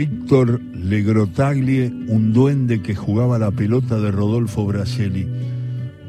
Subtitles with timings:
[0.00, 5.28] Víctor Legrotaglie, un duende que jugaba la pelota de Rodolfo Braselli.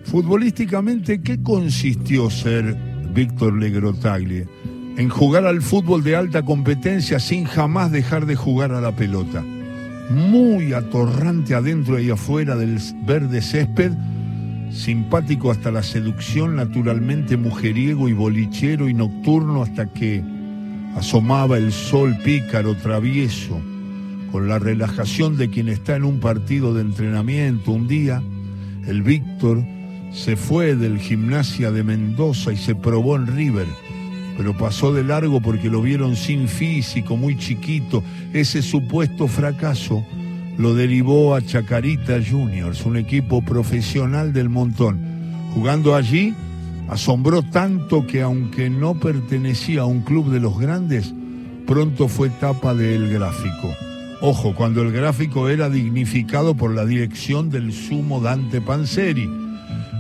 [0.06, 2.74] Futbolísticamente, ¿qué consistió ser
[3.14, 4.48] Víctor Legrotaglie?
[4.96, 9.44] En jugar al fútbol de alta competencia sin jamás dejar de jugar a la pelota.
[10.10, 13.92] Muy atorrante adentro y afuera del verde césped,
[14.72, 20.24] simpático hasta la seducción, naturalmente mujeriego y bolichero y nocturno hasta que
[20.96, 23.62] asomaba el sol pícaro, travieso,
[24.32, 27.72] con la relajación de quien está en un partido de entrenamiento.
[27.72, 28.24] Un día,
[28.88, 29.64] el Víctor
[30.12, 33.68] se fue del gimnasia de Mendoza y se probó en River,
[34.38, 38.04] pero pasó de largo porque lo vieron sin físico, muy chiquito.
[38.34, 40.06] Ese supuesto fracaso
[40.58, 45.00] lo derivó a Chacarita Juniors, un equipo profesional del montón.
[45.54, 46.34] Jugando allí,
[46.90, 51.14] asombró tanto que aunque no pertenecía a un club de los grandes,
[51.66, 53.91] pronto fue tapa del gráfico.
[54.24, 59.28] Ojo, cuando el gráfico era dignificado por la dirección del sumo Dante Panzeri.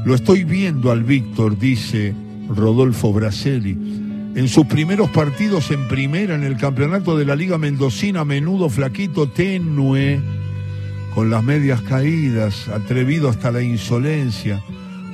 [0.06, 2.14] Lo estoy viendo al Víctor, dice
[2.48, 3.72] Rodolfo Braselli.
[4.36, 9.28] En sus primeros partidos en primera en el campeonato de la Liga Mendocina, menudo, flaquito,
[9.28, 10.20] tenue,
[11.16, 14.62] con las medias caídas, atrevido hasta la insolencia,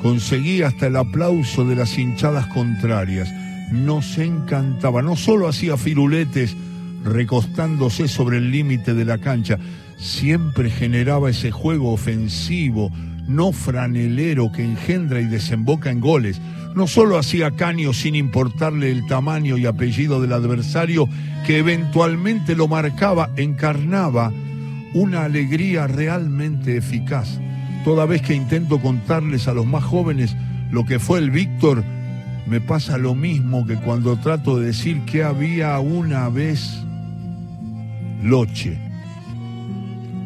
[0.02, 3.34] conseguía hasta el aplauso de las hinchadas contrarias.
[3.72, 6.58] Nos encantaba, no solo hacía firuletes
[7.04, 9.58] recostándose sobre el límite de la cancha,
[9.98, 12.92] siempre generaba ese juego ofensivo,
[13.28, 16.40] no franelero que engendra y desemboca en goles.
[16.76, 21.10] No solo hacía caño sin importarle el tamaño y apellido del adversario,
[21.46, 24.32] que eventualmente lo marcaba, encarnaba
[24.94, 27.40] una alegría realmente eficaz.
[27.84, 30.36] Toda vez que intento contarles a los más jóvenes
[30.72, 31.84] lo que fue el Víctor,
[32.46, 36.87] me pasa lo mismo que cuando trato de decir que había una vez
[38.22, 38.78] Loche.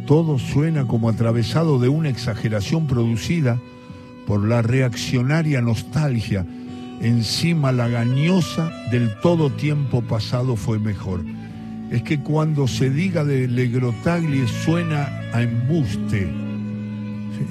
[0.05, 3.59] Todo suena como atravesado de una exageración producida
[4.27, 6.45] por la reaccionaria nostalgia.
[7.01, 11.21] Encima la gañosa del todo tiempo pasado fue mejor
[11.91, 16.31] es que cuando se diga de Legrotaglie suena a embuste.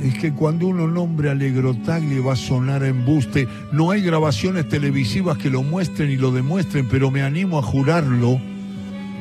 [0.02, 3.46] Es que cuando uno nombre a Legrotaglie va a sonar a embuste.
[3.70, 8.40] No hay grabaciones televisivas que lo muestren y lo demuestren, pero me animo a jurarlo.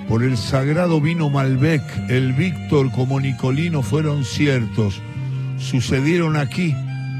[0.10, 5.00] Por el sagrado vino Malbec, el Víctor como Nicolino fueron ciertos.
[5.60, 6.74] Sucedieron aquí,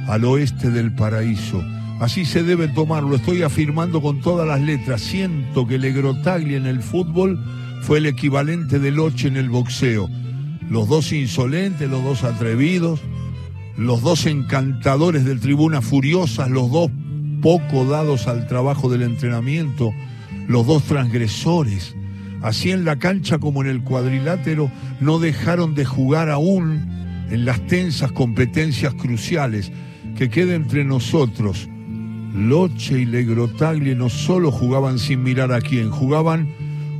[0.08, 1.64] al oeste del paraíso.
[2.00, 5.02] Así se debe tomarlo, estoy afirmando con todas las letras.
[5.02, 7.40] Siento que Legrotaglie en el fútbol
[7.84, 10.10] fue el equivalente del ocho en el boxeo.
[10.68, 13.02] Los dos insolentes, los dos atrevidos,
[13.78, 16.90] los dos encantadores del tribuna furiosas, los dos
[17.44, 19.92] poco dados al trabajo del entrenamiento,
[20.48, 21.96] los dos transgresores.
[22.42, 26.88] Así en la cancha como en el cuadrilátero no dejaron de jugar aún
[27.30, 29.72] en las tensas competencias cruciales.
[30.18, 31.70] Que quede entre nosotros.
[32.34, 36.48] Loche y Legrotaglie no solo jugaban sin mirar a quién, jugaban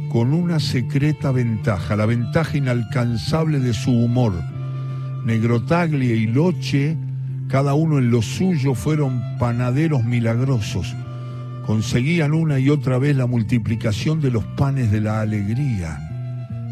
[0.10, 4.34] con una secreta ventaja, la ventaja inalcanzable de su humor.
[5.26, 6.98] Negrotaglie y Loche,
[7.48, 10.96] cada uno en lo suyo, fueron panaderos milagrosos.
[11.70, 16.00] Conseguían una y otra vez la multiplicación de los panes de la alegría.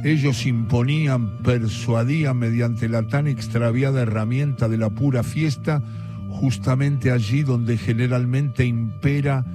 [0.03, 5.83] Ellos imponían, persuadían mediante la tan extraviada herramienta de la pura fiesta,
[6.31, 9.45] justamente allí donde generalmente impera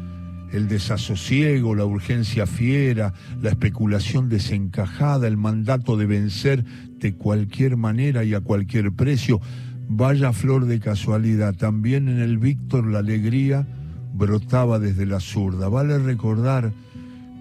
[0.53, 6.64] el desasosiego, la urgencia fiera, la especulación desencajada, el mandato de vencer
[7.00, 9.41] de cualquier manera y a cualquier precio.
[9.88, 13.66] Vaya flor de casualidad, también en el Víctor la alegría
[14.22, 15.69] brotaba desde la zurda.
[15.69, 16.72] Vale recordar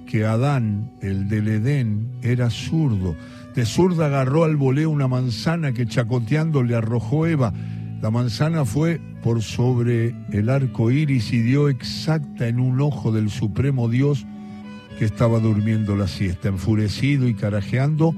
[0.08, 3.16] que Adán, el del Edén, era zurdo.
[3.54, 7.54] De zurda agarró al voleo una manzana que chacoteando le arrojó Eva.
[8.02, 13.30] La manzana fue por sobre el arco iris y dio exacta en un ojo del
[13.30, 14.26] supremo Dios
[14.98, 16.50] que estaba durmiendo la siesta.
[16.50, 18.16] Enfurecido y carajeando,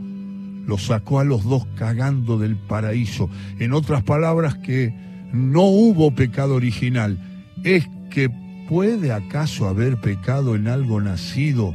[0.65, 3.29] lo sacó a los dos cagando del paraíso.
[3.59, 4.95] En otras palabras, que
[5.33, 7.19] no hubo pecado original.
[7.65, 11.73] Es que puede acaso haber pecado en algo nacido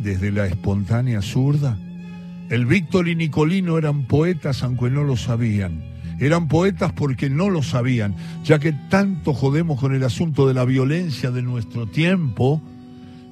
[0.00, 1.78] desde la espontánea zurda.
[2.50, 5.88] El Víctor y Nicolino eran poetas aunque no lo sabían
[6.18, 10.64] eran poetas porque no lo sabían, ya que tanto jodemos con el asunto de la
[10.64, 12.60] violencia de nuestro tiempo,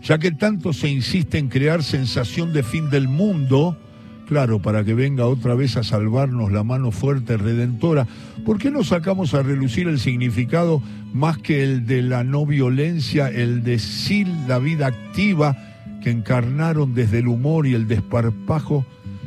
[0.02, 3.76] ya que tanto se insiste en crear sensación de fin del mundo,
[4.26, 8.06] claro, para que venga otra vez a salvarnos la mano fuerte redentora,
[8.44, 10.82] ¿por qué no sacamos a relucir el significado
[11.14, 15.56] más que el de la no violencia, el de sí la vida activa
[16.02, 18.84] que encarnaron desde el humor y el desparpajo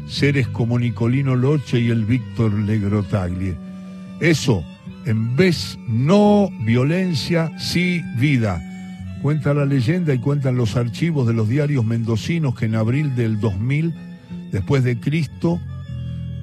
[0.08, 3.56] seres como Nicolino Loche y el Víctor Legrotaglie.
[4.20, 4.64] Eso,
[5.06, 8.62] en vez no violencia, sí vida.
[9.22, 13.40] Cuenta la leyenda y cuentan los archivos de los diarios mendocinos que en abril del
[13.40, 13.94] 2000,
[14.52, 15.60] después de Cristo,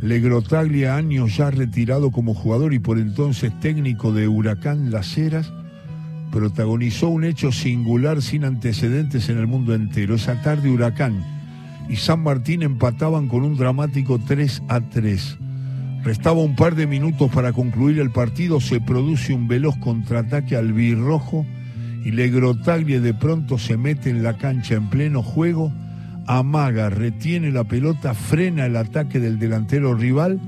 [0.03, 5.53] Legrotaglia, años ya retirado como jugador y por entonces técnico de Huracán Las Heras,
[6.31, 10.15] protagonizó un hecho singular sin antecedentes en el mundo entero.
[10.15, 11.25] Esa tarde Huracán
[11.89, 15.39] y San Martín empataban con un dramático 3 a 3.
[16.05, 20.73] Restaba un par de minutos para concluir el partido, se produce un veloz contraataque al
[20.73, 21.47] birrojo
[22.05, 25.73] y Legrotaglia de pronto se mete en la cancha en pleno juego
[26.27, 30.41] amaga, retiene la pelota, frena el ataque del delantero rival,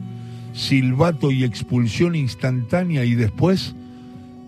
[0.53, 3.75] silbato y expulsión instantánea y después,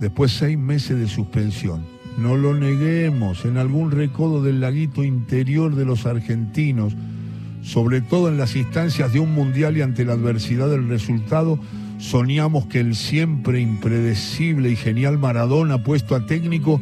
[0.00, 1.82] después seis meses de suspensión.
[2.18, 6.94] No lo neguemos, en algún recodo del laguito interior de los argentinos,
[7.62, 11.58] sobre todo en las instancias de un mundial y ante la adversidad del resultado,
[11.98, 16.80] soñamos que el siempre impredecible y genial Maradona puesto a técnico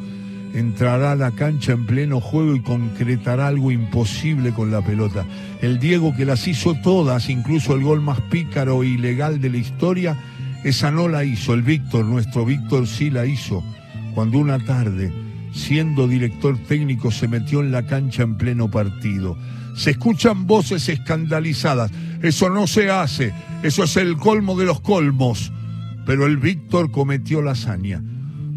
[0.55, 5.27] entrará a la cancha en pleno juego y concretará algo imposible con la pelota.
[5.61, 9.59] El Diego que las hizo todas, incluso el gol más pícaro e ilegal de la
[9.59, 10.17] historia,
[10.65, 11.55] esa no la hizo.
[11.55, 13.63] El Víctor, nuestro Víctor sí la hizo.
[14.15, 15.13] Cuando una tarde,
[15.53, 19.37] siendo director técnico, se metió en la cancha en pleno partido.
[19.77, 21.91] Se escuchan voces escandalizadas.
[22.23, 23.33] Eso no se hace.
[23.63, 25.53] Eso es el colmo de los colmos.
[26.05, 28.03] Pero el Víctor cometió la hazaña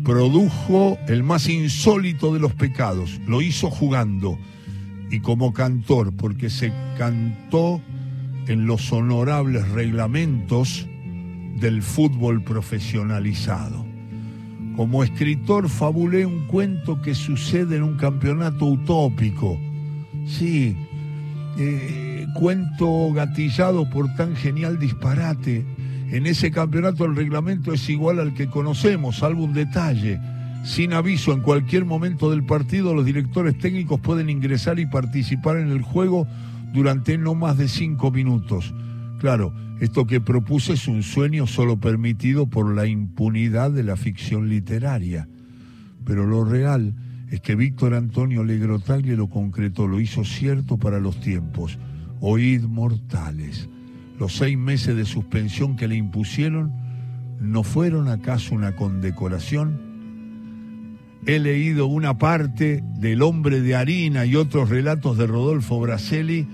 [0.03, 4.37] produjo el más insólito de los pecados, lo hizo jugando
[5.09, 7.81] y como cantor, porque se cantó
[8.47, 10.87] en los honorables reglamentos
[11.59, 13.85] del fútbol profesionalizado.
[14.75, 19.59] Como escritor fabulé un cuento que sucede en un campeonato utópico.
[20.25, 20.75] Sí,
[21.57, 25.65] eh, cuento gatillado por tan genial disparate
[26.11, 30.19] en ese campeonato el reglamento es igual al que conocemos, salvo un detalle.
[30.65, 35.69] Sin aviso, en cualquier momento del partido, los directores técnicos pueden ingresar y participar en
[35.69, 36.27] el juego
[36.73, 38.73] durante no más de cinco minutos.
[39.19, 44.49] Claro, esto que propuse es un sueño solo permitido por la impunidad de la ficción
[44.49, 45.29] literaria.
[46.03, 46.93] Pero lo real
[47.29, 51.79] es que Víctor Antonio Legrotaglie lo concretó, lo hizo cierto para los tiempos.
[52.19, 53.69] Oíd mortales
[54.21, 56.71] los seis meses de suspensión que le impusieron
[57.39, 60.99] no fueron acaso una condecoración?
[61.25, 66.47] He leído una parte del hombre de harina y otros relatos de Rodolfo Braselli